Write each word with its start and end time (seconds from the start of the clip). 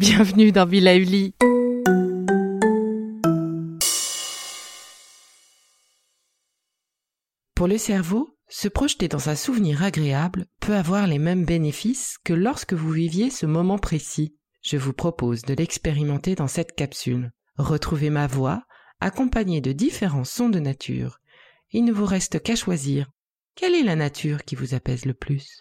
Bienvenue 0.00 0.50
dans 0.50 0.64
Villa 0.64 0.96
Uli. 0.96 1.34
Pour 7.54 7.68
le 7.68 7.76
cerveau, 7.76 8.34
se 8.48 8.68
projeter 8.68 9.08
dans 9.08 9.28
un 9.28 9.36
souvenir 9.36 9.82
agréable 9.82 10.46
peut 10.58 10.74
avoir 10.74 11.06
les 11.06 11.18
mêmes 11.18 11.44
bénéfices 11.44 12.16
que 12.24 12.32
lorsque 12.32 12.72
vous 12.72 12.90
viviez 12.90 13.28
ce 13.28 13.44
moment 13.44 13.76
précis. 13.76 14.34
Je 14.62 14.78
vous 14.78 14.94
propose 14.94 15.42
de 15.42 15.52
l'expérimenter 15.52 16.34
dans 16.34 16.48
cette 16.48 16.74
capsule. 16.74 17.30
Retrouvez 17.58 18.08
ma 18.08 18.26
voix, 18.26 18.62
accompagnée 19.00 19.60
de 19.60 19.72
différents 19.72 20.24
sons 20.24 20.48
de 20.48 20.60
nature. 20.60 21.18
Il 21.72 21.84
ne 21.84 21.92
vous 21.92 22.06
reste 22.06 22.42
qu'à 22.42 22.56
choisir. 22.56 23.10
Quelle 23.54 23.74
est 23.74 23.82
la 23.82 23.96
nature 23.96 24.44
qui 24.44 24.54
vous 24.54 24.72
apaise 24.72 25.04
le 25.04 25.12
plus? 25.12 25.60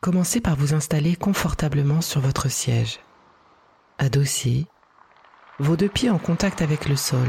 Commencez 0.00 0.40
par 0.40 0.54
vous 0.54 0.74
installer 0.74 1.16
confortablement 1.16 2.00
sur 2.00 2.20
votre 2.20 2.48
siège. 2.48 3.00
Adossé, 3.98 4.66
vos 5.58 5.74
deux 5.74 5.88
pieds 5.88 6.08
en 6.08 6.18
contact 6.18 6.62
avec 6.62 6.88
le 6.88 6.94
sol, 6.94 7.26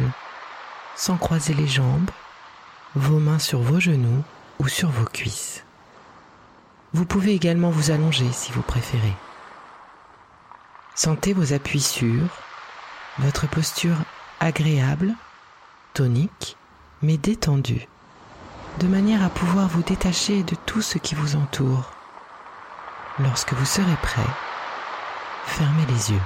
sans 0.95 1.17
croiser 1.17 1.55
les 1.55 1.67
jambes, 1.67 2.11
vos 2.93 3.17
mains 3.17 3.39
sur 3.39 3.59
vos 3.59 3.79
genoux 3.79 4.23
ou 4.59 4.67
sur 4.67 4.89
vos 4.89 5.05
cuisses. 5.05 5.63
Vous 6.93 7.05
pouvez 7.05 7.33
également 7.33 7.71
vous 7.71 7.89
allonger 7.89 8.31
si 8.31 8.51
vous 8.51 8.61
préférez. 8.61 9.15
Sentez 10.93 11.33
vos 11.33 11.53
appuis 11.53 11.81
sûrs, 11.81 12.29
votre 13.17 13.49
posture 13.49 13.97
agréable, 14.39 15.15
tonique, 15.95 16.55
mais 17.01 17.17
détendue, 17.17 17.87
de 18.79 18.85
manière 18.85 19.23
à 19.23 19.29
pouvoir 19.29 19.67
vous 19.69 19.81
détacher 19.81 20.43
de 20.43 20.55
tout 20.67 20.83
ce 20.83 20.99
qui 20.99 21.15
vous 21.15 21.35
entoure. 21.35 21.98
Lorsque 23.21 23.51
vous 23.51 23.65
serez 23.65 23.97
prêt, 24.01 24.21
fermez 25.45 25.85
les 25.87 26.11
yeux. 26.11 26.21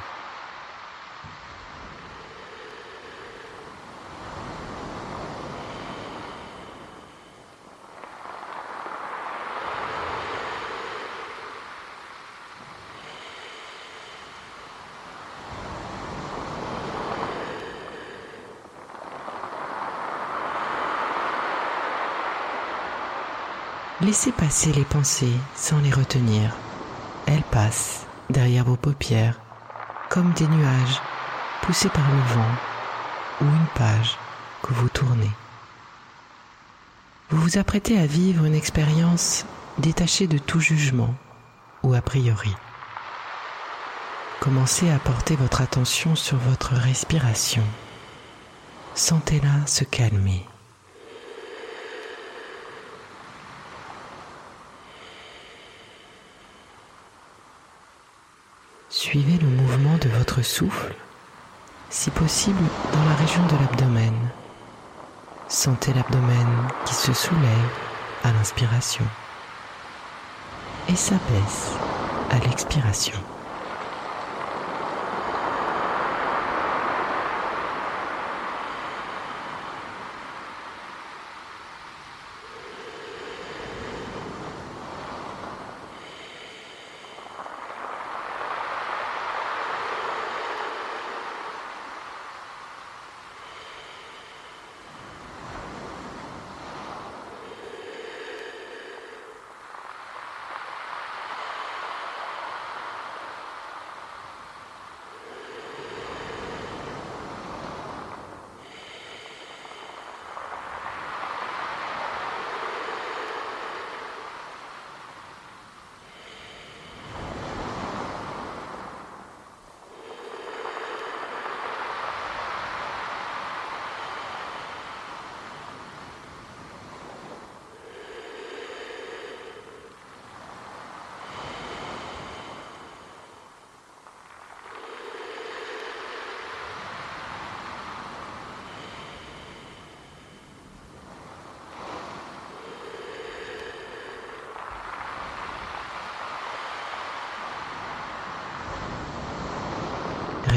Laissez 24.01 24.31
passer 24.31 24.71
les 24.73 24.83
pensées 24.83 25.31
sans 25.55 25.79
les 25.79 25.89
retenir. 25.89 26.53
Elles 27.33 27.41
passent 27.41 28.05
derrière 28.29 28.63
vos 28.63 28.75
paupières 28.75 29.39
comme 30.11 30.33
des 30.33 30.45
nuages 30.45 31.01
poussés 31.63 31.89
par 31.89 32.07
le 32.07 32.21
vent 32.35 32.51
ou 33.41 33.45
une 33.45 33.67
page 33.73 34.19
que 34.61 34.71
vous 34.71 34.87
tournez. 34.87 35.31
Vous 37.31 37.41
vous 37.41 37.57
apprêtez 37.57 37.97
à 37.97 38.05
vivre 38.05 38.45
une 38.45 38.53
expérience 38.53 39.47
détachée 39.79 40.27
de 40.27 40.37
tout 40.37 40.59
jugement 40.59 41.15
ou 41.81 41.95
a 41.95 42.01
priori. 42.01 42.55
Commencez 44.39 44.91
à 44.91 44.99
porter 44.99 45.35
votre 45.35 45.61
attention 45.61 46.15
sur 46.15 46.37
votre 46.37 46.75
respiration. 46.75 47.63
Sentez-la 48.93 49.65
se 49.65 49.85
calmer. 49.85 50.45
Suivez 59.05 59.37
le 59.37 59.49
mouvement 59.49 59.97
de 59.97 60.07
votre 60.07 60.41
souffle, 60.43 60.95
si 61.89 62.09
possible 62.09 62.63
dans 62.93 63.03
la 63.03 63.15
région 63.15 63.45
de 63.47 63.61
l'abdomen. 63.61 64.13
Sentez 65.49 65.91
l'abdomen 65.91 66.47
qui 66.85 66.95
se 66.95 67.11
soulève 67.11 67.69
à 68.23 68.31
l'inspiration 68.31 69.03
et 70.87 70.95
s'abaisse 70.95 71.73
à 72.29 72.39
l'expiration. 72.47 73.19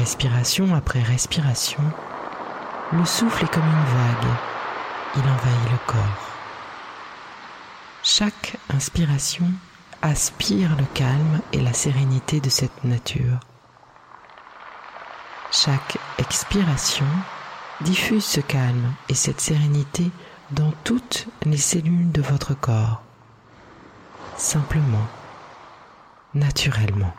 Respiration 0.07 0.73
après 0.73 1.01
respiration, 1.01 1.83
le 2.93 3.03
souffle 3.03 3.43
est 3.43 3.53
comme 3.53 3.65
une 3.65 3.93
vague. 3.93 4.35
Il 5.17 5.21
envahit 5.21 5.69
le 5.69 5.77
corps. 5.85 6.29
Chaque 8.03 8.55
inspiration 8.73 9.51
aspire 10.01 10.77
le 10.77 10.85
calme 10.93 11.41
et 11.51 11.59
la 11.59 11.73
sérénité 11.73 12.39
de 12.39 12.47
cette 12.47 12.85
nature. 12.85 13.41
Chaque 15.51 15.97
expiration 16.19 17.05
diffuse 17.81 18.23
ce 18.23 18.39
calme 18.39 18.93
et 19.09 19.13
cette 19.13 19.41
sérénité 19.41 20.09
dans 20.51 20.71
toutes 20.85 21.27
les 21.43 21.57
cellules 21.57 22.13
de 22.13 22.21
votre 22.21 22.53
corps. 22.53 23.01
Simplement, 24.37 25.07
naturellement. 26.33 27.13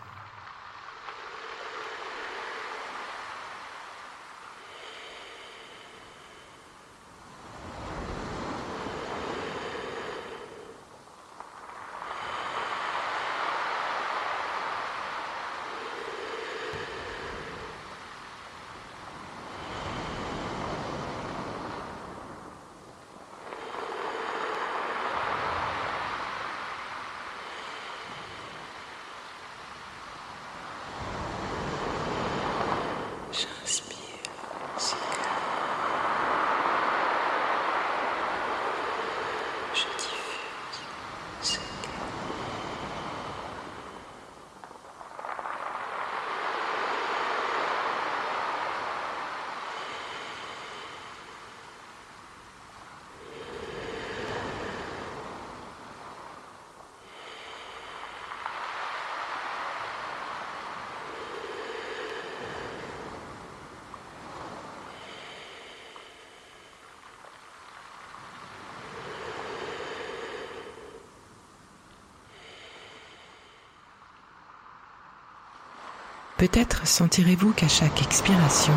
Peut-être 76.39 76.87
sentirez-vous 76.87 77.53
qu'à 77.53 77.67
chaque 77.67 78.01
expiration, 78.01 78.73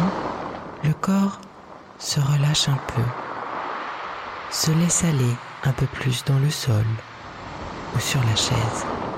le 0.84 0.94
corps 0.94 1.40
se 2.00 2.20
relâche 2.20 2.68
un 2.68 2.80
peu, 2.88 3.04
se 4.50 4.72
laisse 4.72 5.04
aller 5.04 5.36
un 5.64 5.72
peu 5.72 5.86
plus 5.86 6.26
dans 6.26 6.40
le 6.40 6.50
sol 6.50 6.86
ou 7.96 8.00
sur 8.00 8.20
la 8.24 8.36
chaise. 8.36 9.11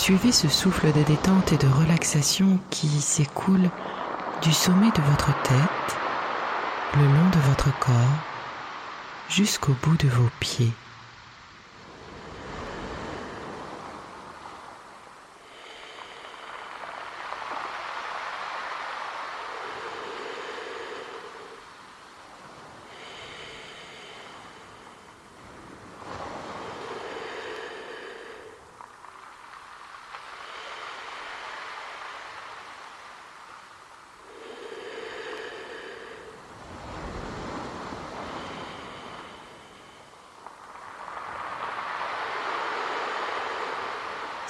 Suivez 0.00 0.32
ce 0.32 0.48
souffle 0.48 0.90
de 0.94 1.02
détente 1.02 1.52
et 1.52 1.58
de 1.58 1.66
relaxation 1.66 2.58
qui 2.70 2.88
s'écoule 3.02 3.68
du 4.40 4.50
sommet 4.50 4.90
de 4.92 5.02
votre 5.02 5.42
tête, 5.42 5.98
le 6.96 7.04
long 7.04 7.28
de 7.30 7.38
votre 7.46 7.78
corps, 7.80 7.92
jusqu'au 9.28 9.76
bout 9.82 9.98
de 9.98 10.08
vos 10.08 10.30
pieds. 10.40 10.72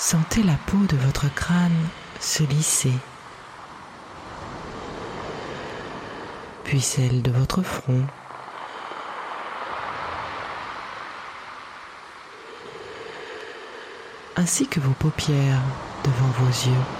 Sentez 0.02 0.42
la 0.42 0.54
peau 0.66 0.78
de 0.88 0.96
votre 0.96 1.32
crâne 1.34 1.86
se 2.20 2.42
lisser, 2.42 2.94
puis 6.64 6.80
celle 6.80 7.20
de 7.20 7.30
votre 7.30 7.62
front. 7.62 8.06
ainsi 14.36 14.66
que 14.66 14.80
vos 14.80 14.94
paupières 14.94 15.60
devant 16.02 16.30
vos 16.38 16.48
yeux. 16.48 16.99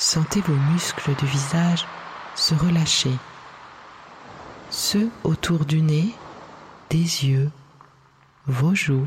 Sentez 0.00 0.40
vos 0.40 0.56
muscles 0.72 1.14
du 1.16 1.26
visage 1.26 1.86
se 2.34 2.54
relâcher. 2.54 3.12
Ceux 4.70 5.10
autour 5.24 5.66
du 5.66 5.82
nez, 5.82 6.14
des 6.88 7.26
yeux, 7.26 7.50
vos 8.46 8.74
joues, 8.74 9.06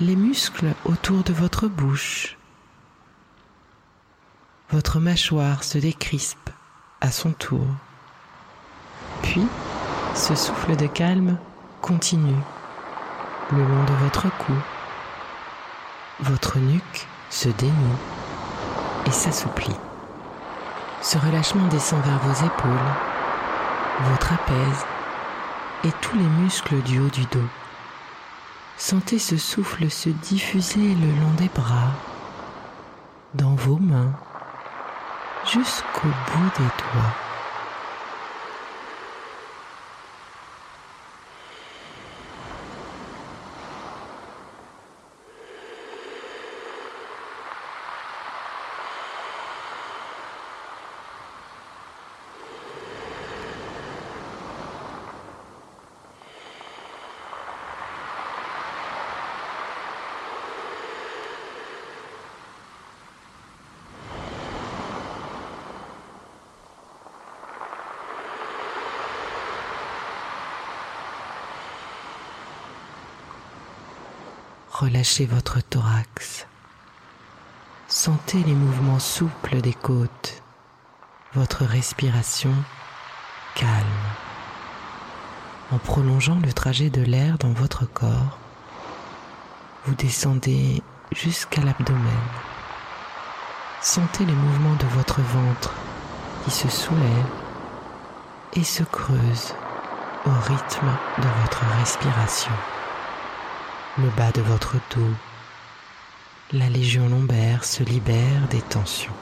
les 0.00 0.16
muscles 0.16 0.74
autour 0.84 1.22
de 1.22 1.32
votre 1.32 1.68
bouche. 1.68 2.36
Votre 4.70 4.98
mâchoire 4.98 5.62
se 5.62 5.78
décrispe 5.78 6.50
à 7.00 7.12
son 7.12 7.30
tour. 7.30 7.68
Puis, 9.22 9.46
ce 10.16 10.34
souffle 10.34 10.74
de 10.74 10.88
calme 10.88 11.38
continue 11.80 12.42
le 13.52 13.62
long 13.62 13.84
de 13.84 13.94
votre 14.02 14.28
cou. 14.38 14.54
Votre 16.18 16.58
nuque 16.58 17.06
se 17.30 17.48
dénoue 17.48 17.98
et 19.06 19.10
s'assouplit. 19.10 19.76
Ce 21.00 21.18
relâchement 21.18 21.66
descend 21.68 22.02
vers 22.04 22.18
vos 22.18 22.46
épaules, 22.46 22.90
vos 24.00 24.16
trapèzes 24.18 24.86
et 25.84 25.90
tous 26.00 26.16
les 26.16 26.28
muscles 26.42 26.80
du 26.82 27.00
haut 27.00 27.10
du 27.10 27.22
dos. 27.26 27.48
Sentez 28.76 29.18
ce 29.18 29.36
souffle 29.36 29.90
se 29.90 30.08
diffuser 30.08 30.94
le 30.94 31.20
long 31.20 31.32
des 31.38 31.48
bras, 31.48 31.92
dans 33.34 33.54
vos 33.54 33.78
mains, 33.78 34.12
jusqu'au 35.44 36.08
bout 36.08 36.50
des 36.58 36.64
doigts. 36.64 37.21
Relâchez 74.82 75.26
votre 75.26 75.60
thorax. 75.60 76.48
Sentez 77.86 78.42
les 78.42 78.52
mouvements 78.52 78.98
souples 78.98 79.60
des 79.60 79.74
côtes, 79.74 80.42
votre 81.34 81.64
respiration 81.64 82.52
calme. 83.54 83.70
En 85.70 85.78
prolongeant 85.78 86.40
le 86.44 86.52
trajet 86.52 86.90
de 86.90 87.00
l'air 87.00 87.38
dans 87.38 87.52
votre 87.52 87.86
corps, 87.86 88.40
vous 89.84 89.94
descendez 89.94 90.82
jusqu'à 91.12 91.62
l'abdomen. 91.62 92.28
Sentez 93.82 94.24
les 94.24 94.34
mouvements 94.34 94.74
de 94.74 94.86
votre 94.96 95.20
ventre 95.20 95.74
qui 96.44 96.50
se 96.50 96.68
soulève 96.68 97.30
et 98.54 98.64
se 98.64 98.82
creuse 98.82 99.54
au 100.26 100.30
rythme 100.30 100.90
de 101.18 101.28
votre 101.40 101.64
respiration 101.78 102.50
le 103.98 104.08
bas 104.16 104.32
de 104.32 104.40
votre 104.40 104.76
dos. 104.94 105.14
La 106.52 106.68
légion 106.68 107.08
lombaire 107.08 107.64
se 107.64 107.82
libère 107.82 108.48
des 108.50 108.62
tensions. 108.62 109.12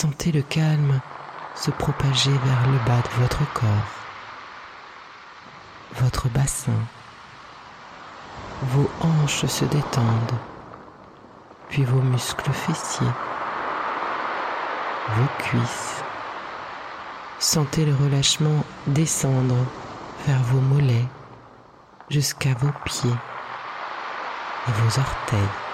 Sentez 0.00 0.30
le 0.30 0.42
calme 0.42 1.00
se 1.56 1.72
propager 1.72 2.30
vers 2.30 2.68
le 2.70 2.78
bas 2.86 3.02
de 3.02 3.20
votre 3.20 3.52
corps, 3.52 3.90
votre 5.96 6.28
bassin. 6.28 6.70
Vos 8.62 8.88
hanches 9.00 9.46
se 9.46 9.64
détendent, 9.64 10.38
puis 11.68 11.82
vos 11.82 12.00
muscles 12.00 12.52
fessiers, 12.52 13.10
vos 15.16 15.26
cuisses. 15.40 16.04
Sentez 17.40 17.84
le 17.84 17.96
relâchement 17.96 18.64
descendre 18.86 19.56
vers 20.28 20.44
vos 20.44 20.60
mollets 20.60 21.08
jusqu'à 22.08 22.54
vos 22.54 22.72
pieds 22.84 23.10
et 24.68 24.70
vos 24.70 25.00
orteils. 25.00 25.67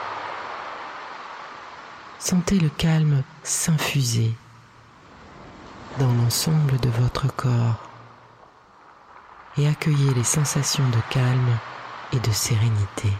Sentez 2.27 2.59
le 2.59 2.71
calme 2.71 3.23
s'infuser 3.43 4.33
dans 5.99 6.11
l'ensemble 6.15 6.81
de 6.81 6.89
votre 6.89 7.27
corps 7.37 7.83
et 9.59 9.69
accueillez 9.69 10.15
les 10.15 10.25
sensations 10.25 10.89
de 10.89 11.13
calme 11.13 11.59
et 12.15 12.21
de 12.21 12.33
sérénité. 12.33 13.11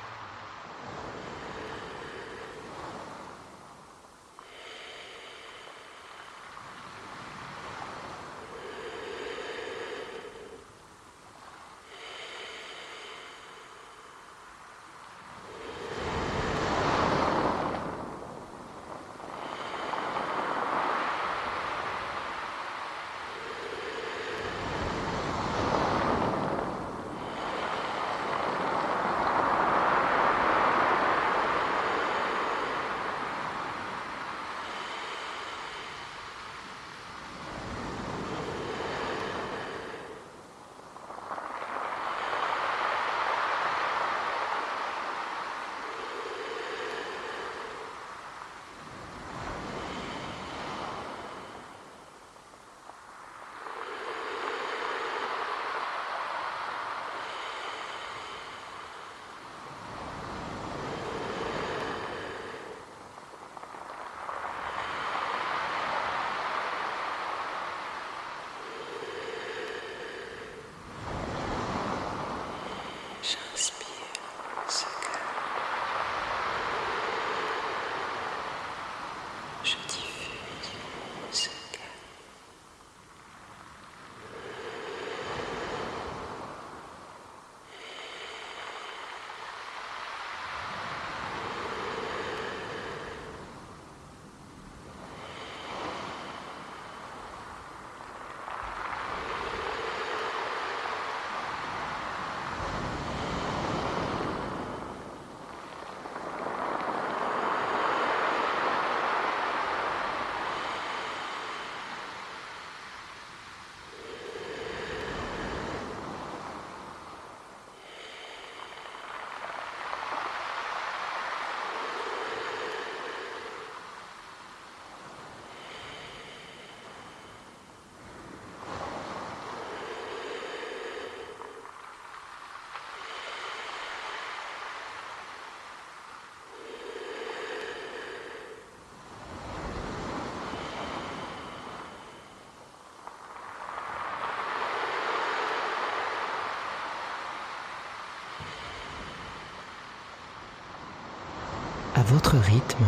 Votre 152.07 152.37
rythme, 152.37 152.85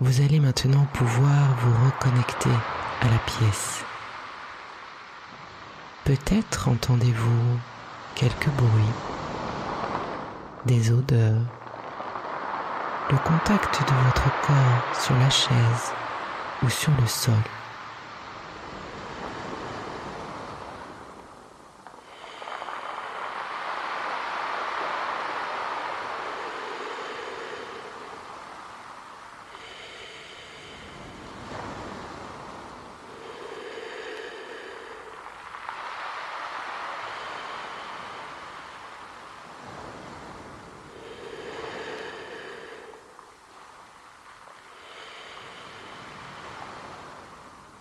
vous 0.00 0.22
allez 0.22 0.40
maintenant 0.40 0.86
pouvoir 0.94 1.48
vous 1.60 1.86
reconnecter 1.86 2.50
à 3.02 3.04
la 3.04 3.18
pièce. 3.18 3.84
Peut-être 6.04 6.68
entendez-vous 6.68 7.58
quelques 8.14 8.48
bruits, 8.48 8.94
des 10.64 10.90
odeurs, 10.90 11.42
le 13.10 13.18
contact 13.18 13.80
de 13.80 13.94
votre 14.06 14.40
corps 14.46 15.00
sur 15.00 15.14
la 15.16 15.30
chaise 15.30 15.92
ou 16.62 16.70
sur 16.70 16.92
le 16.98 17.06
sol. 17.06 17.34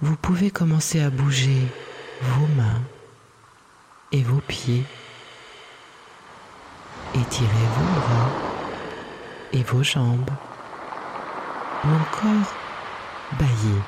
Vous 0.02 0.16
pouvez 0.16 0.50
commencer 0.50 1.02
à 1.02 1.10
bouger 1.10 1.68
vos 2.22 2.48
mains 2.56 2.82
et 4.12 4.24
vos 4.24 4.40
pieds. 4.48 4.86
Étirez 7.14 7.68
vos 7.78 8.00
bras 8.00 8.30
et 9.52 9.64
vos 9.64 9.84
jambes. 9.84 10.30
Ou 11.84 11.88
encore 11.88 12.54
bailler. 13.40 13.82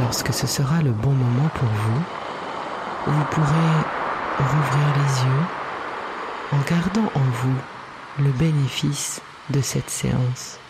Lorsque 0.00 0.32
ce 0.32 0.46
sera 0.46 0.82
le 0.82 0.90
bon 0.90 1.12
moment 1.12 1.48
pour 1.54 1.68
vous, 1.68 2.02
vous 3.06 3.24
pourrez 3.30 3.72
rouvrir 4.38 4.86
les 4.96 5.24
yeux 5.24 5.46
en 6.52 6.58
gardant 6.68 7.12
en 7.14 7.30
vous 7.30 7.56
le 8.18 8.30
bénéfice 8.30 9.20
de 9.50 9.60
cette 9.60 9.90
séance. 9.90 10.61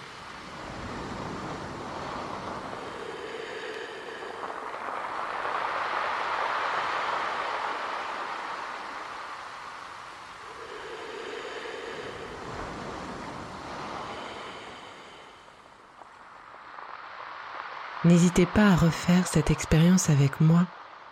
N'hésitez 18.05 18.47
pas 18.47 18.67
à 18.67 18.75
refaire 18.75 19.29
cette 19.29 19.53
expérience 19.53 20.11
avec 20.11 20.41
moi 20.41 20.67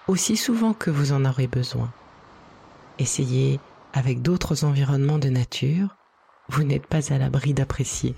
aussi 0.08 0.36
souvent 0.36 0.72
que 0.72 0.90
vous 0.90 1.12
en 1.12 1.24
aurez 1.24 1.46
besoin. 1.46 1.92
Essayez 2.98 3.60
avec 3.92 4.22
d'autres 4.22 4.64
environnements 4.64 5.18
de 5.18 5.28
nature, 5.28 5.94
vous 6.48 6.64
n'êtes 6.64 6.86
pas 6.86 7.12
à 7.12 7.18
l'abri 7.18 7.54
d'apprécier. 7.54 8.16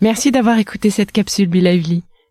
Merci 0.00 0.30
d'avoir 0.30 0.58
écouté 0.58 0.88
cette 0.88 1.12
capsule 1.12 1.48
Bilauli. 1.48 2.02